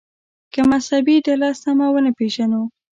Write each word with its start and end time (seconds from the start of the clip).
که 0.53 0.61
مذهبي 0.71 1.15
ډله 1.27 1.49
سمه 1.63 1.87
ونه 1.91 2.11
پېژنو. 2.17 2.63